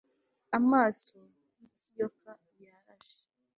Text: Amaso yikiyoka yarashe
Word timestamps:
Amaso 0.57 1.17
yikiyoka 1.59 2.31
yarashe 2.63 3.19